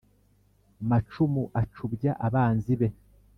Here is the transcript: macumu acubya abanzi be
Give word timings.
macumu 0.89 1.43
acubya 1.61 2.11
abanzi 2.27 2.73
be 2.79 2.87